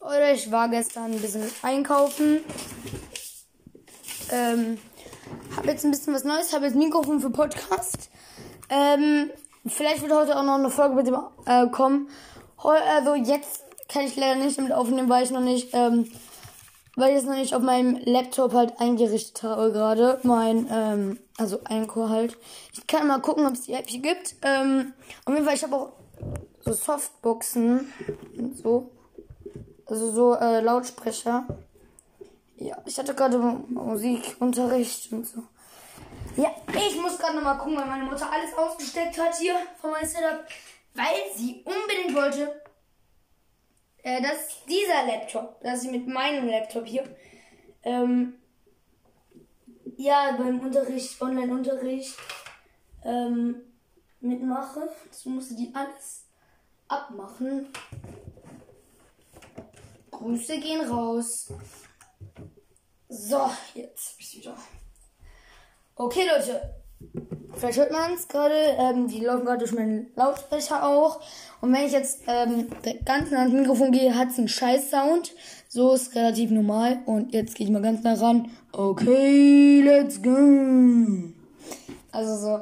Oder 0.00 0.32
ich 0.32 0.50
war 0.50 0.68
gestern 0.68 1.12
ein 1.12 1.20
bisschen 1.20 1.50
einkaufen. 1.62 2.40
Ähm, 4.30 4.78
habe 5.56 5.68
jetzt 5.68 5.84
ein 5.84 5.90
bisschen 5.90 6.14
was 6.14 6.24
Neues. 6.24 6.52
Habe 6.52 6.66
jetzt 6.66 6.74
ein 6.74 6.80
Mikrofon 6.80 7.20
für 7.20 7.30
Podcast. 7.30 8.10
Ähm, 8.70 9.30
vielleicht 9.66 10.02
wird 10.02 10.12
heute 10.12 10.38
auch 10.38 10.44
noch 10.44 10.54
eine 10.54 10.70
Folge 10.70 10.94
mit 10.94 11.06
dem 11.06 11.16
äh, 11.46 11.66
kommen. 11.68 12.08
Heu 12.62 12.76
also 12.76 13.14
jetzt 13.14 13.64
kann 13.88 14.04
ich 14.04 14.16
leider 14.16 14.36
nicht 14.36 14.58
damit 14.58 14.72
aufnehmen, 14.72 15.08
weil 15.08 15.24
ich 15.24 15.30
noch 15.30 15.40
nicht, 15.40 15.70
ähm, 15.72 16.10
weil 16.96 17.12
ich 17.12 17.18
es 17.18 17.24
noch 17.24 17.34
nicht 17.34 17.54
auf 17.54 17.62
meinem 17.62 17.98
Laptop 18.04 18.52
halt 18.52 18.80
eingerichtet 18.80 19.42
habe 19.42 19.72
gerade. 19.72 20.20
Mein, 20.22 20.68
ähm, 20.70 21.18
also 21.38 21.60
Eincore 21.64 22.10
halt. 22.10 22.36
Ich 22.72 22.86
kann 22.86 23.06
mal 23.06 23.20
gucken, 23.20 23.46
ob 23.46 23.54
es 23.54 23.62
die 23.62 23.72
App 23.72 23.88
hier 23.88 24.00
gibt. 24.02 24.36
Ähm, 24.42 24.92
auf 25.24 25.32
jeden 25.32 25.46
Fall, 25.46 25.54
ich 25.54 25.64
habe 25.64 25.76
auch 25.76 25.92
so 26.60 26.72
Softboxen 26.72 27.92
und 28.36 28.58
so. 28.58 28.90
Also 29.88 30.12
so 30.12 30.34
äh, 30.34 30.60
Lautsprecher. 30.60 31.46
Ja, 32.56 32.76
ich 32.84 32.98
hatte 32.98 33.14
gerade 33.14 33.38
Musikunterricht 33.38 35.10
und 35.12 35.26
so. 35.26 35.42
Ja, 36.36 36.54
ich 36.68 37.00
muss 37.00 37.18
gerade 37.18 37.36
nochmal 37.36 37.58
gucken, 37.58 37.76
weil 37.76 37.86
meine 37.86 38.04
Mutter 38.04 38.30
alles 38.30 38.56
ausgesteckt 38.56 39.18
hat 39.18 39.34
hier 39.36 39.54
von 39.80 39.90
meinem 39.90 40.06
Setup, 40.06 40.44
weil 40.94 41.16
sie 41.34 41.64
unbedingt 41.64 42.14
wollte, 42.14 42.60
äh, 44.02 44.20
dass 44.20 44.64
dieser 44.66 45.06
Laptop, 45.06 45.60
dass 45.62 45.84
ich 45.84 45.90
mit 45.90 46.06
meinem 46.06 46.48
Laptop 46.48 46.84
hier, 46.84 47.04
ähm, 47.82 48.34
ja, 49.96 50.36
beim 50.38 50.60
Unterricht, 50.60 51.20
Online-Unterricht, 51.20 52.16
ähm, 53.04 53.62
mitmache. 54.20 54.88
Das 55.08 55.24
musste 55.24 55.54
die 55.54 55.72
alles 55.74 56.24
abmachen. 56.88 57.68
Grüße 60.18 60.58
gehen 60.58 60.80
raus. 60.80 61.46
So, 63.08 63.40
jetzt 63.74 64.18
bist 64.18 64.34
du 64.34 64.38
wieder. 64.38 64.56
Okay, 65.94 66.22
Leute. 66.26 66.74
Vielleicht 67.54 67.78
hört 67.78 67.92
man 67.92 68.14
es 68.14 68.26
gerade. 68.26 68.52
Ähm, 68.78 69.06
die 69.06 69.20
laufen 69.20 69.44
gerade 69.44 69.60
durch 69.60 69.72
meinen 69.72 70.08
Lautsprecher 70.16 70.84
auch. 70.84 71.20
Und 71.60 71.72
wenn 71.72 71.86
ich 71.86 71.92
jetzt 71.92 72.22
ähm, 72.26 72.66
ganz 73.04 73.30
nah 73.30 73.38
ans 73.42 73.54
Mikrofon 73.54 73.92
gehe, 73.92 74.16
hat 74.16 74.30
es 74.30 74.38
einen 74.38 74.48
Scheiß-Sound. 74.48 75.34
So 75.68 75.94
ist 75.94 76.16
relativ 76.16 76.50
normal. 76.50 76.98
Und 77.06 77.32
jetzt 77.32 77.54
gehe 77.54 77.68
ich 77.68 77.72
mal 77.72 77.80
ganz 77.80 78.02
nah 78.02 78.14
ran. 78.14 78.50
Okay, 78.72 79.82
let's 79.82 80.20
go. 80.20 81.30
Also 82.10 82.36
so. 82.36 82.60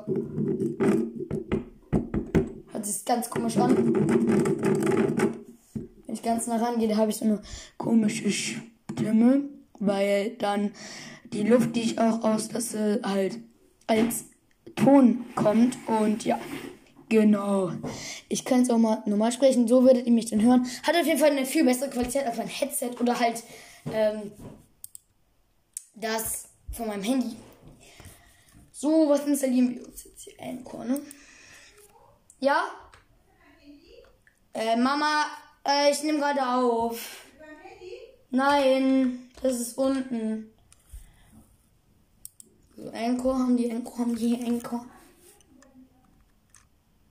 Hört 2.71 2.85
sich 2.85 3.03
ganz 3.07 3.31
komisch 3.31 3.57
an. 3.57 5.37
Ich 6.17 6.23
ganz 6.23 6.47
nah 6.47 6.57
rangehe, 6.57 6.89
da 6.89 6.97
habe 6.97 7.11
ich 7.11 7.19
so 7.19 7.27
eine 7.27 7.43
komische 7.77 8.31
Stimme. 8.31 9.43
Weil 9.79 10.31
dann 10.31 10.73
die 11.25 11.43
Luft, 11.43 11.77
die 11.77 11.83
ich 11.83 11.99
auch 11.99 12.25
auslasse, 12.25 13.03
halt 13.05 13.39
als 13.87 14.25
Ton 14.77 15.27
kommt. 15.35 15.77
Und 15.87 16.25
ja, 16.25 16.41
genau. 17.11 17.73
Ich 18.31 18.47
kann 18.47 18.61
jetzt 18.61 18.71
auch 18.71 18.79
mal 18.79 19.03
normal 19.05 19.31
sprechen, 19.31 19.69
so 19.69 19.85
würdet 19.85 20.07
ihr 20.07 20.13
mich 20.13 20.31
dann 20.31 20.41
hören. 20.41 20.67
Hat 20.85 20.97
auf 20.97 21.07
jeden 21.07 21.19
Fall 21.19 21.33
eine 21.33 21.45
viel 21.45 21.67
bessere 21.67 21.91
Qualität 21.91 22.25
als 22.25 22.39
mein 22.39 22.49
Headset 22.49 22.93
oder 22.99 23.21
halt 23.21 23.45
ähm, 23.93 24.33
das 25.95 26.49
von 26.73 26.87
meinem 26.87 27.03
Handy. 27.03 27.37
So, 28.73 29.07
was 29.11 29.27
installieren 29.27 29.75
wir 29.75 29.87
uns 29.87 30.05
jetzt 30.05 30.23
hier? 30.23 30.35
Anchor, 30.41 30.87
ne? 30.87 30.99
Ja? 32.41 32.63
Äh, 34.55 34.77
Mama, 34.77 35.27
äh, 35.67 35.91
ich 35.91 36.03
nehme 36.03 36.19
gerade 36.19 36.47
auf. 36.47 37.25
Nein, 38.31 39.31
das 39.43 39.61
ist 39.61 39.79
unten. 39.79 40.53
So, 42.77 42.91
Anchor 42.91 43.39
haben 43.39 43.57
die, 43.57 43.71
Anchor 43.71 43.99
haben 43.99 44.17
die, 44.17 44.45
Anchor. 44.45 44.87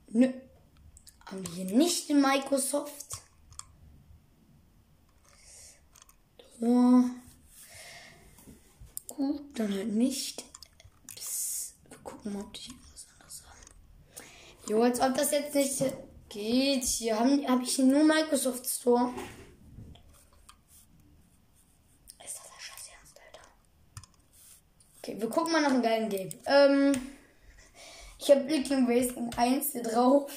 Nö. 0.08 0.32
Haben 1.26 1.42
die 1.44 1.50
hier 1.50 1.76
nicht 1.76 2.08
in 2.10 2.20
Microsoft? 2.20 3.22
So. 6.60 7.04
Gut, 9.08 9.58
dann 9.58 9.72
halt 9.72 9.92
nicht. 9.92 10.44
Psst. 11.16 11.74
Wir 11.88 11.98
gucken 11.98 12.34
mal, 12.34 12.42
ob 12.42 12.52
die 12.52 12.60
hier 12.60 12.74
was 12.92 13.06
anderes 13.12 13.42
haben. 13.44 14.68
Jo, 14.68 14.82
als 14.82 15.00
ob 15.00 15.14
das 15.16 15.30
jetzt 15.32 15.54
nicht 15.54 15.82
geht. 16.36 16.84
Hier 16.84 17.18
habe 17.18 17.46
hab 17.48 17.62
ich 17.62 17.78
nur 17.78 18.04
Microsoft 18.04 18.66
Store. 18.66 19.12
Ist 22.24 22.36
das 22.36 22.44
der 22.44 22.60
Scheiß 22.60 22.90
Ernst, 22.94 23.18
Alter? 23.26 23.48
Okay, 24.98 25.16
wir 25.18 25.30
gucken 25.30 25.52
mal 25.52 25.62
nach 25.62 25.70
einem 25.70 25.82
geilen 25.82 26.08
Game. 26.08 26.28
Ähm, 26.46 26.92
ich 28.18 28.30
habe 28.30 28.42
Blicking 28.42 28.86
Racing 28.86 29.30
1 29.34 29.72
hier 29.72 29.82
drauf. 29.82 30.30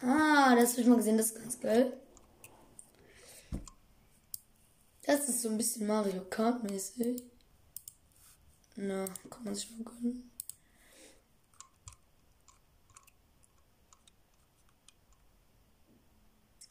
Ah, 0.00 0.54
das 0.54 0.72
habe 0.72 0.82
ich 0.82 0.86
mal 0.86 0.96
gesehen, 0.96 1.18
das 1.18 1.32
ist 1.32 1.34
ganz 1.36 1.60
geil. 1.60 1.92
Das 5.02 5.28
ist 5.28 5.42
so 5.42 5.48
ein 5.50 5.58
bisschen 5.58 5.86
Mario 5.86 6.24
Kart 6.30 6.62
mäßig. 6.62 7.22
Na, 8.76 9.04
kann 9.30 9.44
man 9.44 9.54
sich 9.54 9.70
mal 9.70 9.84
gönnen. 9.84 10.30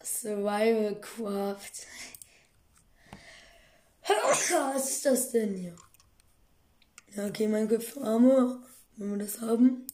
Survival 0.03 0.99
Craft. 1.01 1.87
Was 4.35 4.89
ist 4.89 5.05
das 5.05 5.31
denn 5.31 5.55
hier? 5.55 5.75
Ja, 7.15 7.27
okay, 7.27 7.47
Minecraft 7.47 7.81
für 7.81 8.01
Arme. 8.01 8.61
Wenn 8.97 9.11
wir 9.11 9.19
das 9.25 9.39
haben. 9.41 9.87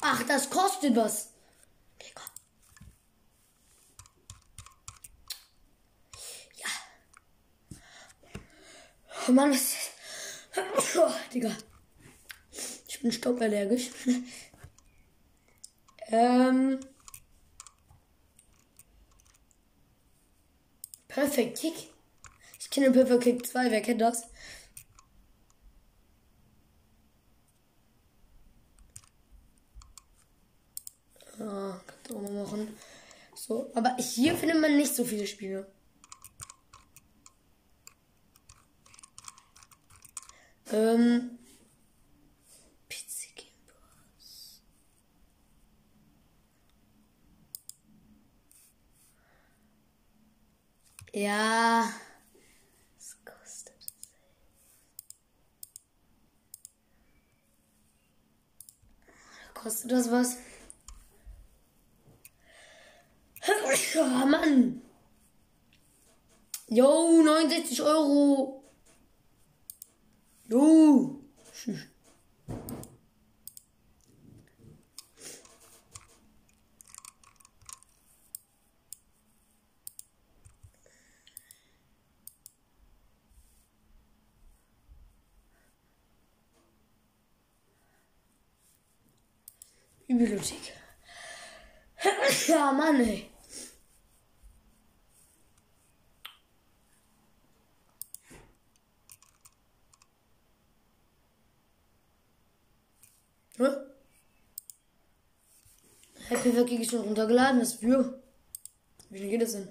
Ach, 0.00 0.22
das 0.24 0.48
kostet 0.48 0.96
was. 0.96 1.34
Okay, 1.94 2.12
komm. 2.14 2.30
Ja. 6.56 6.68
Oh 9.28 9.32
Mann, 9.32 9.52
was. 9.52 9.74
Oh, 10.96 11.12
Digga. 11.32 11.56
Ich 12.88 13.00
bin 13.00 13.12
stauballergisch. 13.12 13.90
ähm. 16.08 16.80
Perfect 21.14 21.58
Kick. 21.58 21.74
Ich 22.58 22.70
kenne 22.70 22.90
Perfect 22.90 23.22
Kick 23.22 23.46
2, 23.46 23.70
wer 23.70 23.82
kennt 23.82 24.00
das? 24.00 24.28
Ah, 31.38 31.80
kannst 31.86 32.08
du 32.08 32.16
auch 32.16 32.22
mal 32.22 32.44
machen. 32.44 32.76
So, 33.34 33.70
aber 33.74 33.96
hier 33.96 34.36
findet 34.36 34.60
man 34.60 34.76
nicht 34.76 34.94
so 34.94 35.04
viele 35.04 35.26
Spiele. 35.26 35.70
Ähm. 40.70 41.38
PC 42.88 43.34
Game 43.34 43.66
Pass. 43.66 44.62
Ja. 51.22 51.88
Was 52.96 53.16
kostet 53.24 53.74
das? 53.78 53.94
Kostet 59.54 59.92
das 59.92 60.10
was? 60.10 60.36
Oh, 63.94 64.26
Mann. 64.26 64.82
Jo, 66.66 67.22
69 67.22 67.82
Euro. 67.82 68.64
Jo. 70.48 71.20
Tschüss. 71.52 71.91
Bibliothek. 90.18 90.72
ja, 92.48 92.72
Mann, 92.72 93.00
ey. 93.00 93.30
Hä? 103.58 103.68
Happy 106.28 106.56
Wacky 106.56 106.76
ist 106.82 106.90
schon 106.90 107.00
runtergeladen, 107.02 107.60
das 107.60 107.80
View. 107.80 108.04
Wie 109.10 109.30
geht 109.30 109.42
das 109.42 109.52
denn? 109.52 109.68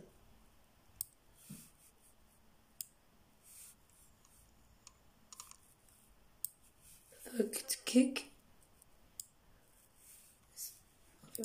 Kick. 7.86 8.21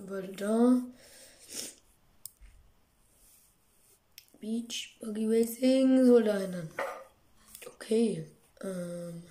Da. 0.07 0.83
Beach 4.39 4.97
Buggy 5.01 5.27
Racing 5.27 6.07
soll 6.07 6.23
da 6.23 6.39
hin. 6.39 6.71
Okay. 7.67 8.25
Ähm. 8.63 9.25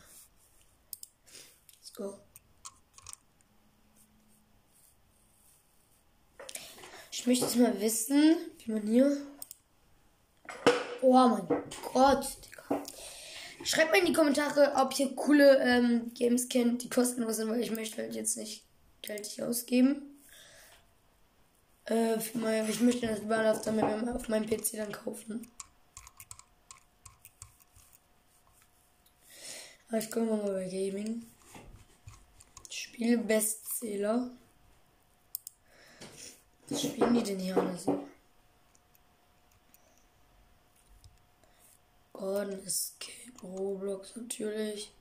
Let's 1.78 1.94
go. 1.94 2.20
Ich 7.12 7.26
möchte 7.26 7.46
jetzt 7.46 7.56
mal 7.56 7.80
wissen, 7.80 8.36
wie 8.60 8.72
man 8.74 8.88
hier. 8.88 9.18
Oh 11.02 11.14
mein 11.14 11.48
Gott, 11.94 12.28
Digga. 12.46 12.84
Schreibt 13.64 13.92
mal 13.92 14.00
in 14.00 14.08
die 14.08 14.14
Kommentare, 14.14 14.74
ob 14.76 15.00
ihr 15.00 15.16
coole 15.16 15.58
ähm, 15.60 16.14
Games 16.14 16.50
kennt, 16.50 16.84
die 16.84 16.90
kostenlos 16.90 17.38
sind, 17.38 17.50
weil 17.50 17.62
ich 17.62 17.72
möchte 17.72 18.02
halt 18.02 18.16
jetzt 18.16 18.36
nicht 18.36 18.66
Geld 19.02 19.42
ausgeben. 19.42 20.15
Äh, 21.88 22.18
ich 22.18 22.82
möchte 22.82 23.08
das 23.08 23.28
Ballast 23.28 23.68
dann 23.68 24.10
auf 24.10 24.28
meinem 24.28 24.50
PC 24.50 24.78
dann 24.78 24.92
kaufen. 24.92 25.48
Aber 29.88 29.98
ich 30.00 30.10
gucke 30.10 30.26
mal 30.26 30.52
bei 30.52 30.66
Gaming. 30.66 31.26
Spiel 32.70 33.18
Bestseller. 33.20 34.32
Was 36.70 36.82
spielen 36.82 37.14
die 37.14 37.24
denn 37.24 37.40
hier 37.40 37.56
alle 37.56 37.78
so? 37.78 38.08
Gordon 42.14 42.66
Escape, 42.66 43.42
Roblox 43.44 44.16
natürlich. 44.16 44.92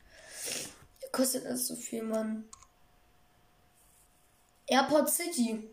Kostet 1.13 1.47
das 1.47 1.69
so 1.69 1.77
viel, 1.77 2.03
Mann? 2.03 2.45
Airport 4.67 5.09
City. 5.09 5.71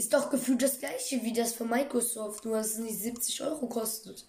Ist 0.00 0.14
doch 0.14 0.30
gefühlt 0.30 0.62
das 0.62 0.78
gleiche 0.78 1.22
wie 1.24 1.34
das 1.34 1.52
von 1.52 1.68
Microsoft, 1.68 2.46
nur 2.46 2.56
dass 2.56 2.68
es 2.68 2.78
nicht 2.78 2.98
70 2.98 3.42
Euro 3.42 3.66
kostet. 3.66 4.24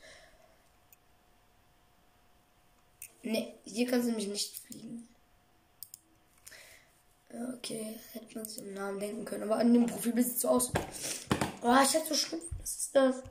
Ne, 3.23 3.53
hier 3.63 3.88
kannst 3.88 4.09
du 4.09 4.12
mich 4.12 4.27
nicht 4.27 4.53
fliegen. 4.57 5.07
Okay, 7.56 7.97
hätte 8.12 8.38
man 8.38 8.45
sich 8.45 8.62
den 8.62 8.73
Namen 8.73 9.00
denken 9.00 9.23
können, 9.23 9.44
aber 9.44 9.59
an 9.59 9.73
dem 9.73 9.85
Profilbild 9.85 10.27
sieht 10.27 10.35
es 10.35 10.41
so 10.41 10.50
aus. 10.50 10.73
Oh, 11.62 11.77
ich 11.81 11.94
hätte 11.94 12.09
so 12.09 12.15
schlimm. 12.15 12.41
Was 12.59 12.75
ist 12.75 12.94
das? 12.94 13.23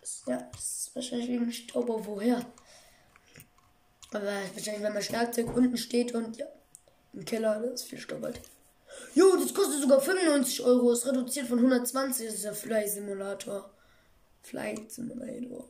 das 0.00 0.24
ja, 0.26 0.50
das 0.52 0.60
ist 0.88 0.90
wahrscheinlich 0.96 1.28
wegen 1.28 1.52
Stauber. 1.52 2.04
Woher? 2.04 2.44
Aber 4.10 4.24
wahrscheinlich, 4.24 4.82
wenn 4.82 4.92
man 4.92 5.02
Schlagzeug 5.04 5.54
unten 5.54 5.76
steht 5.76 6.16
und 6.16 6.36
ja, 6.36 6.46
im 7.12 7.24
Keller, 7.24 7.60
das 7.60 7.82
ist 7.82 7.88
viel 7.90 8.00
Staub 8.00 8.24
halt. 8.24 8.40
Jo, 9.14 9.36
das 9.36 9.54
kostet 9.54 9.80
sogar 9.80 10.00
95 10.00 10.62
Euro. 10.62 10.92
Ist 10.92 11.06
reduziert 11.06 11.48
von 11.48 11.58
120. 11.58 12.26
Das 12.26 12.34
ist 12.34 12.44
der 12.44 12.54
Fly 12.54 12.88
Simulator. 12.88 13.70
Flight 14.42 14.90
Simulator. 14.90 15.68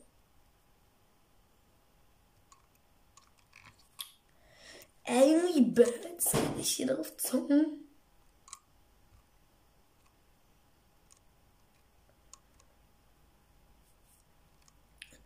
Angry 5.05 5.61
Birds. 5.61 6.31
Kann 6.31 6.59
ich 6.59 6.71
hier 6.71 6.87
drauf 6.87 7.15
zocken? 7.17 7.87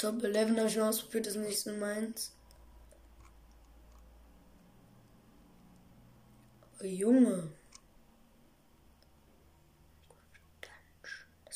Top 0.01 0.23
11 0.23 0.57
habe 0.57 0.67
ich 0.67 0.73
schon 0.73 0.81
ausprobiert, 0.81 1.27
das 1.27 1.35
ist 1.35 1.45
nicht 1.45 1.59
so 1.59 1.73
meins. 1.73 2.31
Junge. 6.81 7.51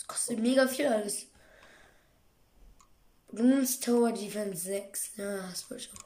Das 0.08 0.18
kostet 0.18 0.40
mega 0.40 0.68
viel 0.68 0.88
alles. 0.88 1.26
Bloons 3.32 3.80
Tower 3.80 4.12
Defense 4.12 4.66
6. 4.66 5.18
Ja, 5.18 5.38
das 5.50 5.70
wollte 5.70 5.84
ich 5.84 5.92
auch. 5.94 6.06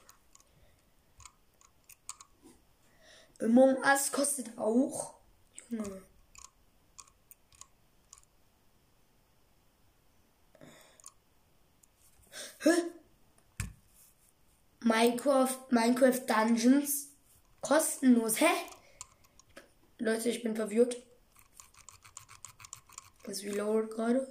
Among 3.44 3.78
Us 3.84 4.12
kostet 4.12 4.58
auch. 4.58 5.16
Junge. 5.70 6.02
Hä? 12.60 12.70
Minecraft, 14.82 15.72
Minecraft 15.72 16.26
Dungeons 16.26 17.10
kostenlos. 17.62 18.40
Hä? 18.40 18.50
Leute, 19.98 20.30
ich 20.30 20.42
bin 20.42 20.56
verwirrt. 20.56 21.09
Das 23.30 23.44
reloadet 23.44 23.92
gerade. 23.92 24.28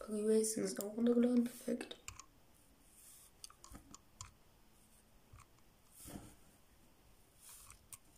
Buggy 0.00 0.26
Racing 0.26 0.64
ist 0.64 0.82
auch 0.82 0.96
runtergeladen. 0.96 1.44
Perfekt. 1.44 1.96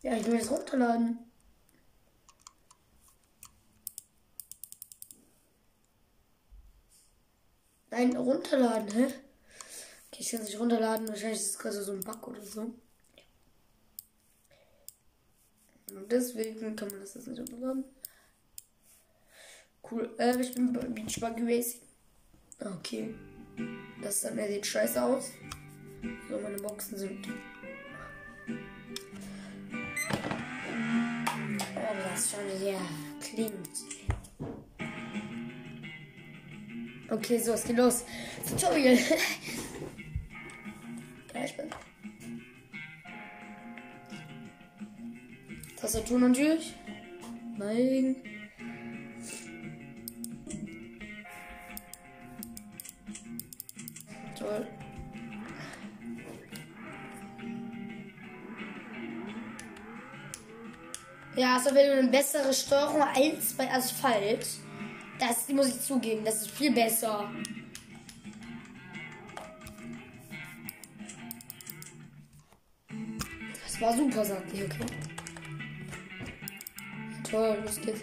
Ja, 0.00 0.16
ich 0.16 0.24
will 0.24 0.36
es 0.36 0.50
runterladen. 0.50 1.18
Nein, 7.90 8.16
runterladen, 8.16 8.90
hä? 8.92 9.04
Okay, 9.04 10.20
ich 10.20 10.30
kann 10.30 10.40
es 10.40 10.46
nicht 10.46 10.58
runterladen. 10.58 11.06
Wahrscheinlich 11.06 11.40
ist 11.40 11.50
es 11.50 11.58
gerade 11.58 11.82
so 11.82 11.92
ein 11.92 12.00
Bug 12.00 12.28
oder 12.28 12.42
so. 12.42 12.74
Und 15.94 16.03
deswegen 16.14 16.76
kann 16.76 16.88
man 16.88 17.00
das 17.00 17.14
jetzt 17.14 17.28
nicht 17.28 17.40
runterladen. 17.40 17.84
Cool. 19.90 20.14
Äh, 20.18 20.40
ich 20.40 20.54
bin 20.54 20.72
Beach 20.72 21.20
Buggy 21.20 21.42
Racing. 21.42 21.80
Okay. 22.60 23.14
Das 24.02 24.22
dann, 24.22 24.38
er 24.38 24.48
sieht 24.48 24.66
scheiße 24.66 25.02
aus. 25.02 25.30
So, 26.28 26.38
meine 26.38 26.56
Boxen 26.56 26.98
sind 26.98 27.26
das 32.14 32.30
schon 32.30 32.58
sehr 32.58 32.80
klingt. 33.20 33.68
Okay, 37.10 37.38
so, 37.38 37.52
es 37.52 37.64
geht 37.64 37.76
los. 37.76 38.04
Tutorial. 38.48 38.98
Tastatur 45.84 46.18
natürlich. 46.18 46.72
Nein. 47.58 48.16
Toll. 54.38 54.66
Ja, 61.36 61.58
es 61.58 61.66
ist 61.66 61.76
eine 61.76 62.08
bessere 62.08 62.54
Steuerung 62.54 63.02
als 63.02 63.52
bei 63.52 63.70
Asphalt. 63.70 64.46
Das 65.20 65.46
muss 65.50 65.68
ich 65.68 65.80
zugeben, 65.82 66.24
das 66.24 66.40
ist 66.40 66.50
viel 66.50 66.72
besser. 66.72 67.30
Das 73.66 73.80
war 73.82 73.94
super, 73.94 74.24
sagt 74.24 74.50
die, 74.50 74.64
okay. 74.64 75.03
Toll, 77.34 77.58
los 77.64 77.80
geht's. 77.80 78.02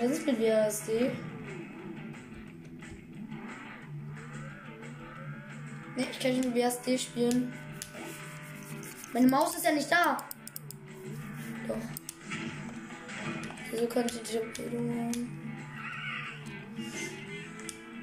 Was 0.00 0.10
ist 0.12 0.24
mit 0.24 0.38
WASD? 0.38 0.88
Ne, 5.96 6.06
ich 6.12 6.20
kann 6.20 6.30
nicht 6.30 6.44
mit 6.44 6.54
WASD 6.54 6.96
spielen. 6.96 7.52
Meine 9.12 9.26
Maus 9.26 9.56
ist 9.56 9.64
ja 9.64 9.72
nicht 9.72 9.90
da. 9.90 10.25
Wieso 13.76 13.88
könnte 13.88 14.14
ich 14.14 14.30
die 14.30 14.38
Empfehlung 14.38 14.88
haben? 14.98 15.54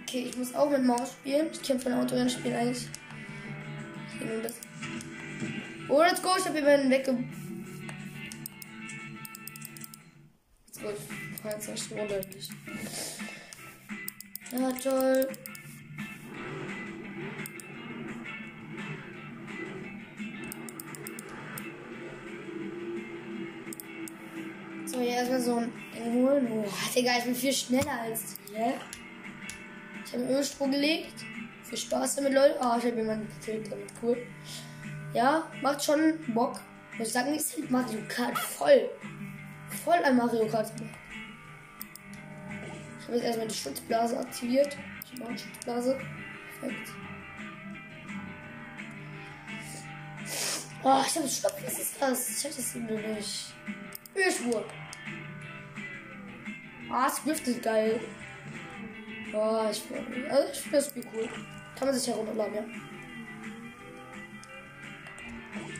Okay, 0.03 0.25
ich 0.29 0.37
muss 0.37 0.53
auch 0.53 0.69
mit 0.69 0.83
Maus 0.83 1.13
spielen. 1.13 1.47
Ich 1.51 1.63
kämpfe 1.63 1.89
von 1.89 1.99
Autorennen 1.99 2.29
spielen 2.29 2.55
eigentlich. 2.55 2.87
Oh, 5.89 5.99
let's 5.99 6.21
go. 6.21 6.29
Ich 6.37 6.45
habe 6.45 6.59
jemanden 6.59 6.91
wegge... 6.91 7.17
Let's 10.67 10.79
go. 10.79 10.89
Ich 11.33 11.41
fahr 11.41 11.53
jetzt 11.53 11.69
nicht 11.69 11.91
runter. 11.91 12.21
Ja, 14.51 14.71
toll. 14.73 15.27
Erstmal 25.23 25.41
so 25.41 25.57
ein 25.57 25.71
holen. 26.13 26.47
Oh, 26.51 26.65
Digga, 26.95 27.17
ich 27.17 27.23
bin 27.23 27.35
viel 27.35 27.53
schneller 27.53 28.01
als 28.01 28.35
die, 28.35 28.55
hä? 28.55 28.73
Ich 30.05 30.13
habe 30.13 30.23
einen 30.23 30.35
Ölsprung 30.35 30.71
gelegt. 30.71 31.25
Viel 31.63 31.77
Spaß 31.77 32.15
damit, 32.15 32.33
Leute. 32.33 32.61
Ah, 32.61 32.77
ich 32.77 32.85
habe 32.85 32.97
jemanden 32.97 33.27
gekillt 33.39 33.71
damit. 33.71 33.91
Cool. 34.01 34.17
Ja, 35.13 35.49
macht 35.61 35.83
schon 35.83 36.19
Bock. 36.33 36.59
Muss 36.97 37.07
ich 37.07 37.13
sagen, 37.13 37.33
ist 37.33 37.69
Mario 37.69 37.99
Kart 38.07 38.37
voll. 38.37 38.89
Voll 39.83 40.03
an 40.03 40.17
Mario 40.17 40.47
Kart. 40.47 40.71
Ich 42.99 43.05
habe 43.07 43.17
jetzt 43.17 43.25
erstmal 43.25 43.47
die 43.47 43.55
Schutzblase 43.55 44.19
aktiviert. 44.19 44.77
Ich 45.05 45.19
mache 45.19 45.29
eine 45.29 45.39
Schutzblase. 45.39 45.99
Perfekt. 46.59 46.89
Oh, 50.83 51.01
ich 51.07 51.15
habe 51.15 51.27
Stopp. 51.29 51.55
Was 51.65 51.79
ist 51.79 51.95
das? 51.99 52.29
Ich 52.29 52.45
hatte 52.45 52.55
das 52.57 52.75
nicht. 52.75 53.53
Ölschwur. 54.15 54.65
Ah, 56.95 57.09
Swift 57.09 57.47
ist 57.47 57.63
geil. 57.63 57.99
Oh, 59.33 59.65
ich 59.71 59.79
finde 59.79 60.29
also 60.29 60.51
ich 60.51 60.59
find 60.59 60.75
das 60.75 60.89
Spiel 60.89 61.03
cool. 61.11 61.27
Kann 61.75 61.87
man 61.87 61.97
sich 61.97 62.07
herunterladen, 62.07 62.53
ja. 62.53 62.65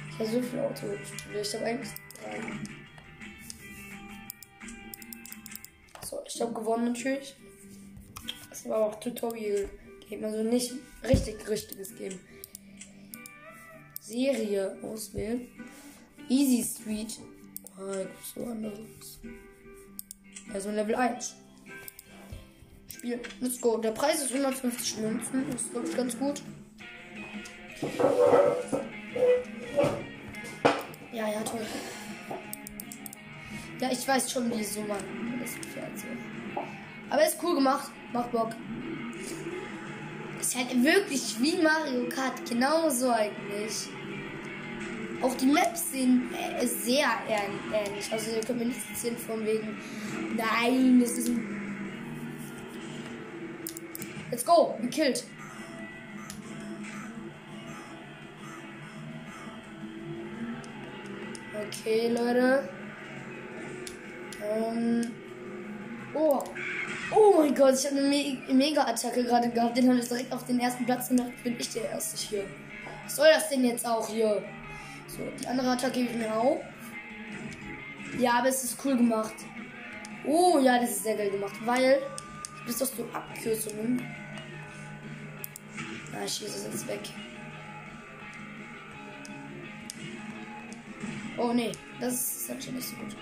Ich 0.10 0.20
habe 0.20 0.30
so 0.32 0.42
viel 0.42 0.60
Autospiele. 0.60 1.40
Ich 1.40 1.54
habe 1.54 1.66
eigentlich 1.66 1.90
drei. 2.20 2.42
So, 6.04 6.20
ich 6.26 6.42
habe 6.42 6.52
gewonnen 6.52 6.86
natürlich. 6.86 7.36
Das 8.50 8.68
war 8.68 8.78
auch 8.80 9.00
Tutorial 9.00 9.70
Game, 10.10 10.24
also 10.26 10.42
nicht 10.42 10.74
richtig 11.04 11.48
richtiges 11.48 11.96
Game. 11.96 12.20
Serie 14.02 14.80
auswählen. 14.82 15.48
Easy 16.28 16.64
Street. 16.64 17.20
Ah, 17.78 18.04
so 18.34 18.46
anderes. 18.46 19.20
Also 20.52 20.72
Level 20.72 20.96
1. 20.96 21.36
Spiel. 22.88 23.20
Let's 23.40 23.62
go. 23.62 23.78
Der 23.78 23.92
Preis 23.92 24.24
ist 24.24 24.32
150 24.32 24.98
Münzen. 24.98 25.46
Das 25.52 25.62
ist, 25.62 25.72
glaube 25.72 25.88
ich, 25.88 25.96
ganz 25.96 26.18
gut. 26.18 26.42
Ja, 31.12 31.30
ja, 31.30 31.42
toll. 31.42 31.66
Ja, 33.80 33.92
ich 33.92 34.08
weiß 34.08 34.32
schon, 34.32 34.50
wie 34.58 34.64
so 34.64 34.82
man 34.82 34.98
das 35.42 35.52
so. 35.52 36.08
Aber 37.10 37.26
ist 37.26 37.38
cool 37.44 37.56
gemacht. 37.56 37.92
Macht 38.14 38.32
Bock. 38.32 38.56
Ist 40.40 40.56
halt 40.56 40.84
wirklich 40.84 41.36
wie 41.42 41.62
Mario 41.62 42.08
Kart. 42.10 42.48
Genauso 42.48 43.12
eigentlich. 43.12 43.90
Auch 45.24 45.36
die 45.36 45.46
Maps 45.46 45.92
sind 45.92 46.32
äh, 46.34 46.66
sehr 46.68 47.08
ähnlich. 47.30 48.12
Also 48.12 48.32
ihr 48.36 48.42
könnt 48.42 48.60
mir 48.60 48.66
nicht 48.66 48.90
erzählen 48.90 49.18
von 49.18 49.46
wegen. 49.46 49.78
Nein, 50.36 51.00
das 51.00 51.12
ist 51.12 51.30
ein. 51.30 51.64
Let's 54.30 54.46
go, 54.46 54.76
gekillt. 54.82 55.24
Okay, 61.56 62.10
Leute. 62.10 62.68
Ähm. 64.44 65.12
Oh. 66.14 66.44
Oh 67.16 67.36
mein 67.38 67.56
Gott, 67.56 67.76
ich 67.76 67.86
habe 67.86 67.98
eine 67.98 68.10
Me 68.10 68.38
Mega-Attacke 68.52 69.24
gerade 69.24 69.50
gehabt. 69.50 69.78
Den 69.78 69.88
habe 69.88 70.00
ich 70.00 70.08
direkt 70.10 70.34
auf 70.34 70.46
den 70.46 70.60
ersten 70.60 70.86
Platz 70.86 71.08
gemacht. 71.08 71.32
Bin 71.46 71.56
ich 71.58 71.70
der 71.70 71.90
Erste 71.92 72.18
hier. 72.18 72.44
Was 73.06 73.16
soll 73.16 73.28
das 73.34 73.48
denn 73.50 73.64
jetzt 73.64 73.86
auch 73.86 74.06
hier? 74.10 74.44
So, 75.16 75.22
die 75.40 75.48
andere 75.48 75.72
Attacke 75.72 76.00
gebe 76.00 76.10
ich 76.12 76.18
mir 76.18 76.34
auch. 76.34 76.60
Ja, 78.18 78.40
aber 78.40 78.48
es 78.48 78.64
ist 78.64 78.84
cool 78.84 78.98
gemacht. 78.98 79.36
Oh, 80.26 80.58
ja, 80.60 80.80
das 80.80 80.90
ist 80.90 81.04
sehr 81.04 81.16
geil 81.16 81.30
gemacht, 81.30 81.54
weil 81.66 82.02
das 82.66 82.80
doch 82.80 82.88
so 82.88 83.08
Abkürzungen. 83.14 84.02
Ah, 86.14 86.24
ich 86.26 86.34
schieße 86.34 86.58
es 86.58 86.66
jetzt 86.66 86.88
weg. 86.88 87.02
Oh 91.38 91.54
nee, 91.54 91.72
das 92.00 92.14
ist 92.14 92.50
halt 92.50 92.64
schon 92.64 92.76
nicht 92.76 92.88
so 92.88 92.96
gut. 92.96 93.16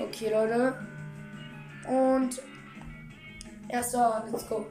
Okay, 0.00 0.30
Leute. 0.30 0.86
Und 1.86 2.42
erster, 3.68 4.26
let's 4.30 4.46
go. 4.48 4.66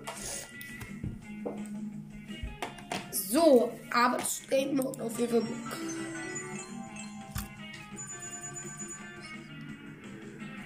So, 3.12 3.72
aber 3.92 4.18
das 4.18 4.42
Game 4.48 4.76
Mode 4.76 5.02
auf 5.02 5.18
jeden 5.20 5.42
Fall 5.42 5.54